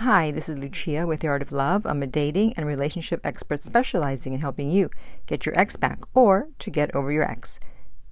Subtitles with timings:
[0.00, 1.86] Hi, this is Lucia with The Art of Love.
[1.86, 4.90] I'm a dating and relationship expert specializing in helping you
[5.24, 7.58] get your ex back or to get over your ex.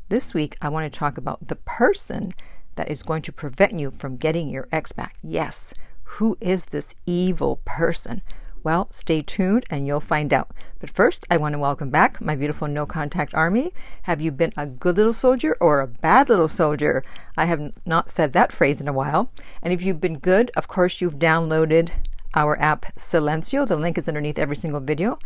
[0.09, 2.33] This week, I want to talk about the person
[2.77, 5.17] that is going to prevent you from getting your ex back.
[5.23, 5.75] Yes,
[6.05, 8.23] who is this evil person?
[8.65, 10.51] Well, stay tuned and you'll find out.
[10.81, 13.75] But first, I want to welcome back my beautiful no contact army.
[14.05, 17.05] Have you been a good little soldier or a bad little soldier?
[17.37, 19.31] I have not said that phrase in a while.
[19.63, 21.91] And if you've been good, of course, you've downloaded
[22.35, 23.69] our app Silenzio.
[23.69, 25.19] The link is underneath every single video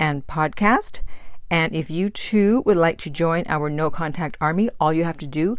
[0.00, 1.00] and podcast.
[1.50, 5.18] And if you too would like to join our no contact army, all you have
[5.18, 5.58] to do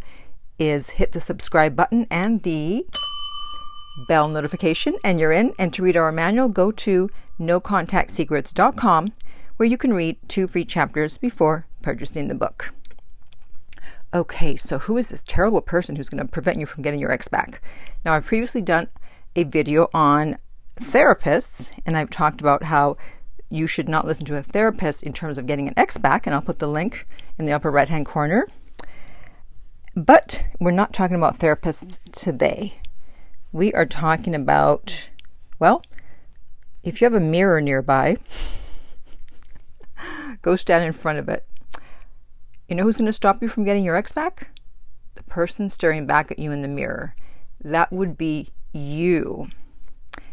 [0.57, 2.87] is hit the subscribe button and the
[4.07, 5.53] bell notification and you're in.
[5.59, 9.13] And to read our manual, go to nocontactsecrets.com
[9.57, 12.73] where you can read two free chapters before purchasing the book.
[14.13, 17.11] Okay, so who is this terrible person who's going to prevent you from getting your
[17.11, 17.61] ex back?
[18.03, 18.87] Now, I've previously done
[19.35, 20.37] a video on
[20.81, 22.97] therapists, and I've talked about how
[23.49, 26.33] you should not listen to a therapist in terms of getting an ex back, and
[26.33, 27.05] I'll put the link
[27.37, 28.47] in the upper right hand corner.
[29.95, 32.75] But we're not talking about therapists today
[33.51, 35.09] we are talking about,
[35.57, 35.83] well,
[36.83, 38.17] if you have a mirror nearby,
[40.41, 41.45] go stand in front of it.
[42.67, 44.49] You know who's going to stop you from getting your ex back?
[45.15, 47.15] The person staring back at you in the mirror.
[47.63, 49.49] That would be you.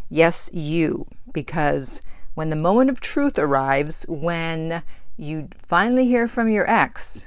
[0.08, 1.06] Yes, you.
[1.32, 2.02] Because
[2.34, 4.82] when the moment of truth arrives, when
[5.16, 7.26] you finally hear from your ex,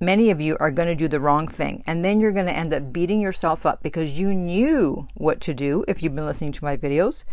[0.00, 1.82] many of you are going to do the wrong thing.
[1.86, 5.54] And then you're going to end up beating yourself up because you knew what to
[5.54, 7.24] do if you've been listening to my videos,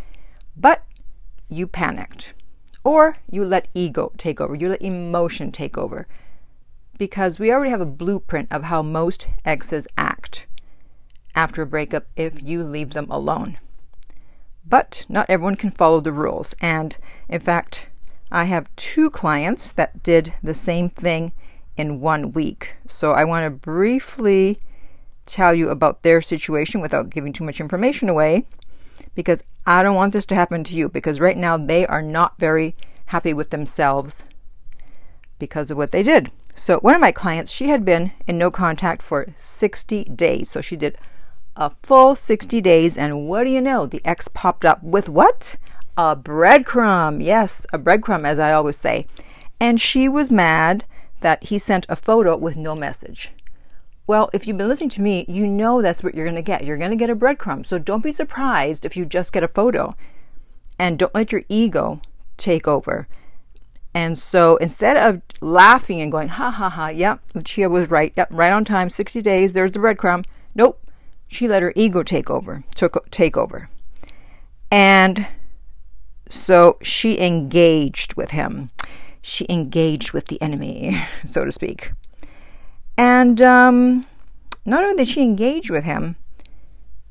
[0.55, 0.83] but
[1.49, 2.33] you panicked.
[2.83, 6.07] Or you let ego take over, you let emotion take over.
[6.97, 10.47] Because we already have a blueprint of how most exes act
[11.35, 13.57] after a breakup if you leave them alone.
[14.67, 16.55] But not everyone can follow the rules.
[16.61, 17.89] And in fact,
[18.31, 21.33] I have two clients that did the same thing
[21.77, 22.75] in one week.
[22.87, 24.59] So I want to briefly
[25.25, 28.45] tell you about their situation without giving too much information away
[29.15, 32.37] because I don't want this to happen to you because right now they are not
[32.37, 32.75] very
[33.07, 34.23] happy with themselves
[35.39, 36.31] because of what they did.
[36.55, 40.49] So one of my clients, she had been in no contact for 60 days.
[40.49, 40.97] So she did
[41.55, 43.85] a full 60 days and what do you know?
[43.85, 45.57] The ex popped up with what?
[45.97, 47.23] A breadcrumb.
[47.23, 49.07] Yes, a breadcrumb as I always say.
[49.59, 50.85] And she was mad
[51.21, 53.31] that he sent a photo with no message.
[54.07, 56.63] Well, if you've been listening to me, you know that's what you're going to get.
[56.63, 57.65] You're going to get a breadcrumb.
[57.65, 59.95] So don't be surprised if you just get a photo.
[60.77, 62.01] And don't let your ego
[62.37, 63.07] take over.
[63.93, 68.27] And so instead of laughing and going, ha ha ha, yep, Lucia was right, yep,
[68.29, 70.25] right on time, 60 days, there's the breadcrumb.
[70.53, 70.81] Nope.
[71.27, 73.69] She let her ego take over, took take over.
[74.69, 75.27] And
[76.29, 78.69] so she engaged with him
[79.27, 81.93] she engaged with the enemy, so to speak.
[82.95, 84.05] And um,
[84.65, 86.15] not only did she engage with him,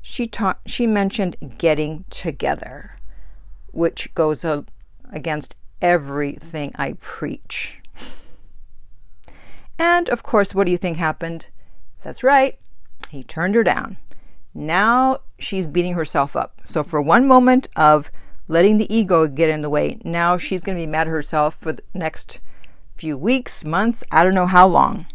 [0.01, 2.95] she taught, she mentioned getting together,
[3.73, 4.61] which goes uh,
[5.11, 7.81] against everything I preach.
[9.77, 11.47] And of course, what do you think happened?
[12.01, 12.57] That's right,
[13.09, 13.97] he turned her down.
[14.53, 16.61] Now she's beating herself up.
[16.63, 18.09] So, for one moment of
[18.47, 19.99] letting the ego get in the way.
[20.03, 22.39] Now she's going to be mad at herself for the next
[22.95, 25.05] few weeks, months, I don't know how long.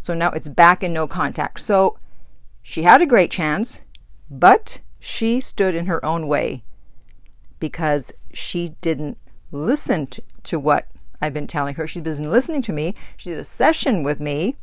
[0.00, 1.60] So now it's back in no contact.
[1.60, 1.98] So
[2.62, 3.80] she had a great chance,
[4.30, 6.62] but she stood in her own way
[7.58, 9.18] because she didn't
[9.50, 10.08] listen
[10.42, 10.88] to, what
[11.20, 11.86] I've been telling her.
[11.86, 12.94] She's been listening to me.
[13.16, 14.56] She did a session with me.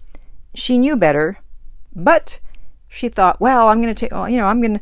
[0.56, 1.40] She knew better,
[1.96, 2.40] but
[2.88, 4.80] she thought, well, I'm going to take, you know, I'm going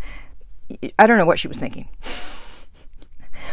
[0.79, 1.89] to, I don't know what she was thinking.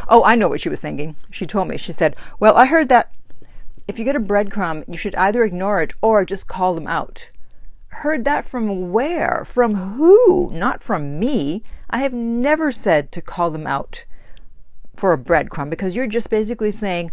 [0.08, 1.16] Oh, I know what she was thinking.
[1.30, 1.76] She told me.
[1.76, 3.14] She said, Well, I heard that
[3.86, 7.30] if you get a breadcrumb, you should either ignore it or just call them out.
[7.88, 9.44] Heard that from where?
[9.44, 10.50] From who?
[10.52, 11.62] Not from me.
[11.90, 14.04] I have never said to call them out
[14.96, 17.12] for a breadcrumb because you're just basically saying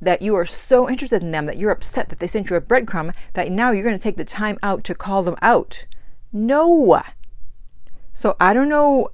[0.00, 2.60] that you are so interested in them that you're upset that they sent you a
[2.60, 5.86] breadcrumb that now you're going to take the time out to call them out.
[6.32, 7.02] No.
[8.14, 9.10] So I don't know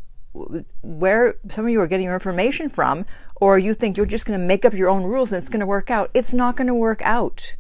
[0.83, 4.39] where some of you are getting your information from, or you think you're just going
[4.39, 6.11] to make up your own rules and it's going to work out.
[6.13, 7.55] It's not going to work out.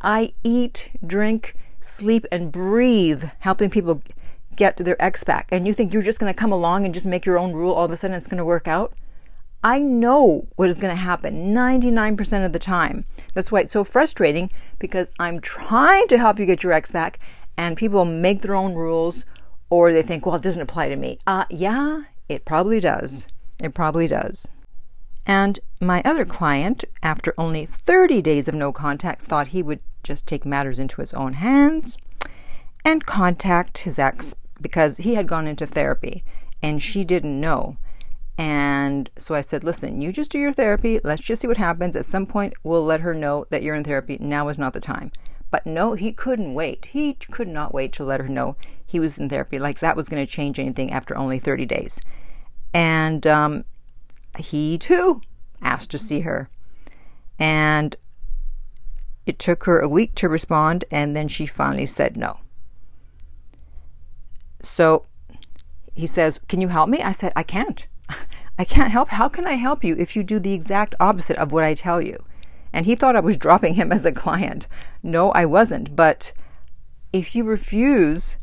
[0.00, 4.02] I eat, drink, sleep, and breathe helping people
[4.54, 5.48] get to their ex back.
[5.50, 7.72] And you think you're just going to come along and just make your own rule
[7.72, 8.94] all of a sudden it's going to work out?
[9.62, 13.04] I know what is going to happen 99% of the time.
[13.34, 17.18] That's why it's so frustrating because I'm trying to help you get your ex back
[17.56, 19.24] and people make their own rules
[19.70, 21.18] or they think, well, it doesn't apply to me.
[21.26, 23.26] Uh, yeah, It probably does.
[23.62, 24.48] It probably does.
[25.24, 30.28] And my other client, after only 30 days of no contact, thought he would just
[30.28, 31.98] take matters into his own hands
[32.84, 36.24] and contact his ex because he had gone into therapy
[36.62, 37.76] and she didn't know.
[38.38, 41.00] And so I said, listen, you just do your therapy.
[41.02, 41.96] Let's just see what happens.
[41.96, 44.18] At some point, we'll let her know that you're in therapy.
[44.20, 45.10] Now is not the time.
[45.50, 46.86] But no, he couldn't wait.
[46.86, 49.58] He could not wait to let her know he was in therapy.
[49.58, 52.00] Like that was going to change anything after only 30 days.
[52.72, 53.64] And um,
[54.38, 55.20] he too
[55.60, 56.48] asked to see her.
[57.38, 57.96] And
[59.26, 62.38] it took her a week to respond, and then she finally said no.
[64.62, 65.04] So
[65.94, 67.02] he says, Can you help me?
[67.02, 67.86] I said, I can't.
[68.58, 69.08] I can't help.
[69.10, 72.00] How can I help you if you do the exact opposite of what I tell
[72.00, 72.24] you?
[72.72, 74.68] And he thought I was dropping him as a client.
[75.02, 75.96] No, I wasn't.
[75.96, 76.32] But
[77.12, 78.36] if you refuse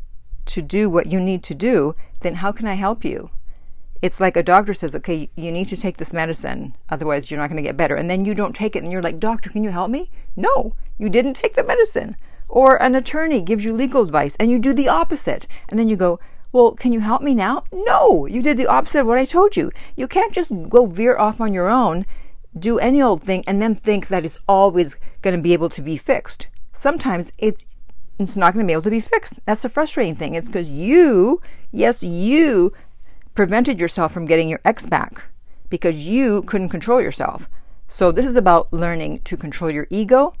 [0.46, 3.30] to do what you need to do, then how can I help you?
[4.02, 7.48] It's like a doctor says, okay, you need to take this medicine, otherwise you're not
[7.48, 7.94] going to get better.
[7.94, 10.10] And then you don't take it and you're like, doctor, can you help me?
[10.36, 12.16] No, you didn't take the medicine.
[12.48, 15.46] Or an attorney gives you legal advice and you do the opposite.
[15.68, 16.20] And then you go,
[16.52, 17.64] well, can you help me now?
[17.72, 19.72] No, you did the opposite of what I told you.
[19.96, 22.06] You can't just go veer off on your own,
[22.56, 25.82] do any old thing, and then think that it's always going to be able to
[25.82, 26.46] be fixed.
[26.72, 27.64] Sometimes it's
[28.18, 29.40] it's not going to be able to be fixed.
[29.44, 30.34] That's the frustrating thing.
[30.34, 31.40] It's because you,
[31.72, 32.72] yes, you
[33.34, 35.24] prevented yourself from getting your ex back
[35.68, 37.48] because you couldn't control yourself.
[37.88, 40.34] So this is about learning to control your ego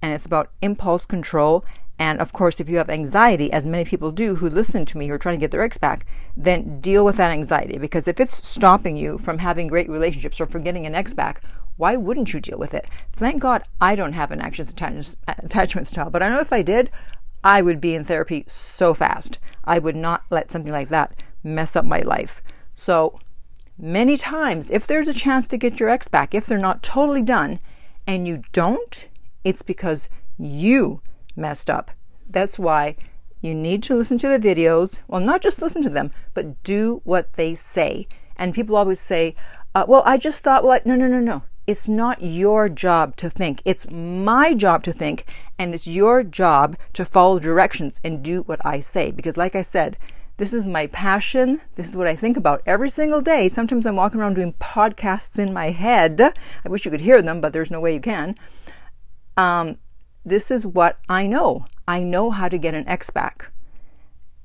[0.00, 1.64] and it's about impulse control
[2.00, 5.06] and of course, if you have anxiety, as many people do who listen to me
[5.06, 7.76] who are trying to get their ex back, then deal with that anxiety.
[7.76, 11.42] Because if it's stopping you from having great relationships or from getting an ex back,
[11.80, 12.86] why wouldn't you deal with it?
[13.14, 16.90] Thank God I don't have an anxious attachment style, but I know if I did,
[17.42, 19.38] I would be in therapy so fast.
[19.64, 22.42] I would not let something like that mess up my life.
[22.74, 23.18] So,
[23.78, 27.22] many times, if there's a chance to get your ex back, if they're not totally
[27.22, 27.60] done,
[28.06, 29.08] and you don't,
[29.42, 31.00] it's because you
[31.34, 31.92] messed up.
[32.28, 32.96] That's why
[33.40, 35.00] you need to listen to the videos.
[35.08, 38.06] Well, not just listen to them, but do what they say.
[38.36, 39.34] And people always say,
[39.74, 41.42] uh, well, I just thought, well, I, no, no, no, no.
[41.70, 43.62] It's not your job to think.
[43.64, 45.24] It's my job to think.
[45.56, 49.12] And it's your job to follow directions and do what I say.
[49.12, 49.96] Because, like I said,
[50.36, 51.60] this is my passion.
[51.76, 53.46] This is what I think about every single day.
[53.46, 56.20] Sometimes I'm walking around doing podcasts in my head.
[56.20, 58.34] I wish you could hear them, but there's no way you can.
[59.36, 59.78] Um,
[60.24, 61.66] this is what I know.
[61.86, 63.52] I know how to get an ex back.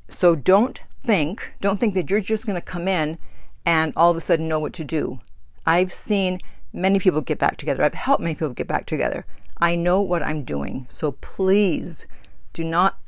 [0.10, 3.18] So don't think, don't think that you're just going to come in
[3.66, 5.22] and all of a sudden know what to do.
[5.66, 6.40] I've seen
[6.76, 7.84] many people get back together.
[7.84, 9.26] I've helped many people get back together.
[9.58, 10.86] I know what I'm doing.
[10.90, 12.06] So please
[12.54, 13.00] do not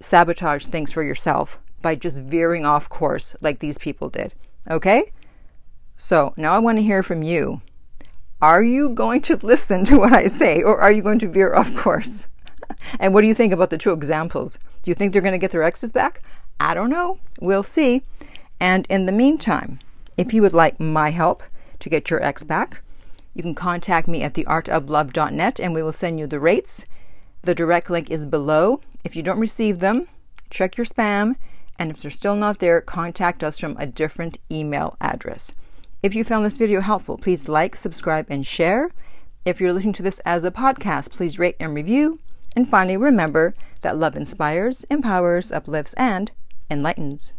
[0.00, 4.34] sabotage things for yourself by just veering off course like these people did.
[4.70, 5.12] Okay?
[5.96, 7.60] So now I want to hear from you.
[8.40, 11.54] Are you going to listen to what I say or are you going to veer
[11.54, 12.28] off course?
[13.00, 14.58] and what do you think about the two examples?
[14.82, 16.22] Do you think they're going to get their exes back?
[16.58, 17.20] I don't know.
[17.40, 18.02] We'll see.
[18.60, 19.78] And in the meantime,
[20.16, 21.42] if you would like my help
[21.80, 22.82] to get your ex back,
[23.34, 26.86] you can contact me at theartoflove.net and we will send you the rates.
[27.42, 28.80] The direct link is below.
[29.04, 30.08] If you don't receive them,
[30.50, 31.36] check your spam.
[31.78, 35.54] And if they're still not there, contact us from a different email address.
[36.02, 38.90] If you found this video helpful, please like, subscribe, and share.
[39.44, 42.18] If you're listening to this as a podcast, please rate and review.
[42.56, 46.32] And finally, remember that love inspires, empowers, uplifts, and
[46.70, 47.32] enlightens.